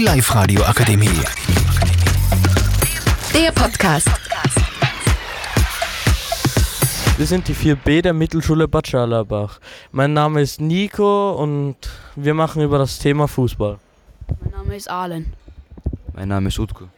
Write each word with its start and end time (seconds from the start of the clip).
Die 0.00 0.06
Live-Radio 0.06 0.62
Akademie. 0.62 1.20
Der 3.34 3.52
Podcast. 3.52 4.08
Wir 7.18 7.26
sind 7.26 7.46
die 7.46 7.54
4B 7.54 8.00
der 8.00 8.14
Mittelschule 8.14 8.66
Bad 8.66 8.88
Scharlarbach. 8.88 9.60
Mein 9.92 10.14
Name 10.14 10.40
ist 10.40 10.58
Nico 10.58 11.32
und 11.32 11.76
wir 12.16 12.32
machen 12.32 12.62
über 12.62 12.78
das 12.78 12.98
Thema 12.98 13.28
Fußball. 13.28 13.78
Mein 14.40 14.52
Name 14.52 14.74
ist 14.74 14.90
Alen. 14.90 15.34
Mein 16.14 16.28
Name 16.28 16.48
ist 16.48 16.58
Utko. 16.58 16.88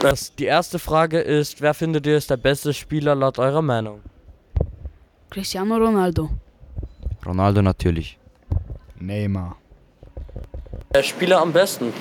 Das, 0.00 0.34
die 0.36 0.46
erste 0.46 0.78
Frage 0.78 1.20
ist, 1.20 1.60
wer 1.60 1.74
findet 1.74 2.06
ihr 2.06 2.16
ist 2.16 2.30
der 2.30 2.38
beste 2.38 2.72
Spieler 2.72 3.14
laut 3.14 3.38
eurer 3.38 3.60
Meinung? 3.60 4.00
Cristiano 5.28 5.76
Ronaldo. 5.76 6.30
Ronaldo 7.26 7.60
natürlich. 7.60 8.18
Neymar. 8.98 9.58
Der 10.96 11.02
Spieler 11.02 11.42
am 11.42 11.52
besten. 11.52 11.92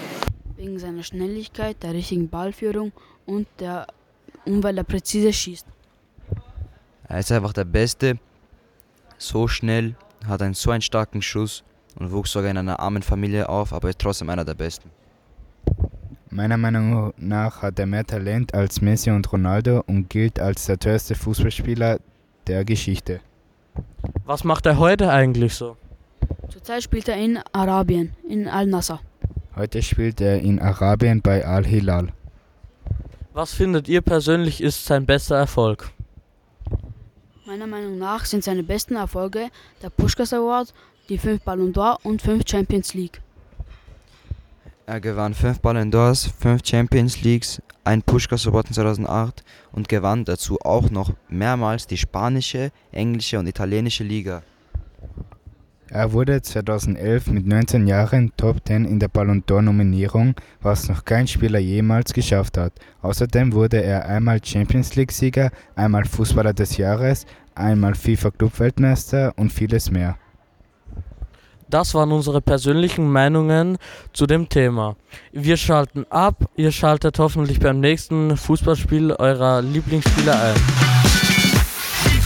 Wegen 0.56 0.80
seiner 0.80 1.04
Schnelligkeit, 1.04 1.84
der 1.84 1.94
richtigen 1.94 2.30
Ballführung 2.30 2.94
und, 3.26 3.46
der, 3.60 3.88
und 4.46 4.64
weil 4.64 4.78
er 4.78 4.86
präzise 4.86 5.34
schießt. 5.34 5.68
Er 7.10 7.20
ist 7.20 7.30
einfach 7.30 7.52
der 7.52 7.66
Beste. 7.66 8.18
So 9.18 9.50
schnell, 9.50 9.96
hat 10.26 10.42
einen 10.42 10.54
so 10.54 10.72
einen 10.72 10.82
starken 10.82 11.22
Schuss 11.22 11.66
und 12.00 12.14
wuchs 12.14 12.32
sogar 12.32 12.50
in 12.50 12.58
einer 12.58 12.80
armen 12.80 13.04
Familie 13.04 13.50
auf, 13.50 13.74
aber 13.74 13.90
ist 13.90 14.00
trotzdem 14.00 14.30
einer 14.30 14.46
der 14.46 14.54
Besten. 14.54 14.90
Meiner 16.30 16.56
Meinung 16.56 17.14
nach 17.18 17.64
hat 17.64 17.78
er 17.78 17.88
mehr 17.88 18.06
Talent 18.06 18.54
als 18.54 18.80
Messi 18.80 19.12
und 19.12 19.30
Ronaldo 19.30 19.84
und 19.88 20.10
gilt 20.10 20.40
als 20.40 20.68
der 20.68 20.80
teuerste 20.80 21.16
Fußballspieler 21.16 22.00
der 22.48 22.64
Geschichte. 22.64 23.20
Was 24.24 24.46
macht 24.46 24.66
er 24.66 24.80
heute 24.80 25.12
eigentlich 25.12 25.54
so? 25.54 25.76
Zurzeit 26.56 26.84
spielt 26.84 27.10
er 27.10 27.18
in 27.18 27.38
Arabien, 27.52 28.14
in 28.30 28.48
Al-Nassr. 28.48 29.02
Heute 29.58 29.82
spielt 29.82 30.22
er 30.22 30.40
in 30.40 30.62
Arabien 30.62 31.22
bei 31.22 31.46
Al-Hilal. 31.46 32.14
Was 33.34 33.52
findet 33.52 33.90
ihr 33.90 34.00
persönlich 34.00 34.64
ist 34.64 34.86
sein 34.86 35.06
bester 35.06 35.36
Erfolg? 35.36 35.92
Meiner 37.46 37.68
Meinung 37.68 37.98
nach 37.98 38.24
sind 38.24 38.46
seine 38.46 38.64
besten 38.64 38.96
Erfolge 38.96 39.50
der 39.82 39.90
Pushkas 39.90 40.32
Award, 40.32 40.74
die 41.10 41.18
5 41.18 41.42
Ballon 41.42 41.74
d'Or 41.74 41.98
und 42.04 42.22
5 42.22 42.44
Champions 42.48 42.94
League. 42.94 43.20
Er 44.86 45.02
gewann 45.02 45.34
5 45.34 45.60
Ballon 45.60 45.92
d'Ors, 45.92 46.30
5 46.40 46.62
Champions 46.66 47.22
Leagues, 47.22 47.62
ein 47.84 48.02
Pushkas 48.02 48.48
Award 48.48 48.74
2008 48.74 49.44
und 49.74 49.90
gewann 49.90 50.24
dazu 50.24 50.58
auch 50.62 50.90
noch 50.90 51.12
mehrmals 51.28 51.86
die 51.86 51.98
spanische, 51.98 52.72
englische 52.94 53.40
und 53.40 53.48
italienische 53.48 54.06
Liga. 54.06 54.42
Er 55.96 56.12
wurde 56.12 56.42
2011 56.42 57.28
mit 57.28 57.48
19 57.48 57.88
Jahren 57.88 58.34
Top 58.36 58.58
10 58.68 58.84
in 58.84 59.00
der 59.00 59.08
Ballon 59.08 59.42
d'Or 59.46 59.62
Nominierung, 59.62 60.36
was 60.62 60.90
noch 60.90 61.06
kein 61.06 61.26
Spieler 61.26 61.60
jemals 61.60 62.12
geschafft 62.12 62.58
hat. 62.58 62.74
Außerdem 63.02 63.54
wurde 63.54 63.82
er 63.82 64.06
einmal 64.06 64.44
Champions 64.44 64.98
League 64.98 65.14
Sieger, 65.14 65.52
einmal 65.74 66.04
Fußballer 66.04 66.52
des 66.52 66.76
Jahres, 66.76 67.26
einmal 67.56 67.96
FIFA 67.96 68.32
Clubweltmeister 68.32 69.32
und 69.38 69.54
vieles 69.54 69.90
mehr. 69.90 70.18
Das 71.70 71.94
waren 71.94 72.12
unsere 72.12 72.42
persönlichen 72.42 73.10
Meinungen 73.10 73.78
zu 74.12 74.28
dem 74.28 74.50
Thema. 74.50 74.98
Wir 75.32 75.56
schalten 75.56 76.06
ab, 76.10 76.50
ihr 76.58 76.74
schaltet 76.74 77.20
hoffentlich 77.20 77.62
beim 77.62 77.80
nächsten 77.80 78.36
Fußballspiel 78.36 79.14
eurer 79.14 79.62
Lieblingsspieler 79.62 80.42
ein. 80.42 80.95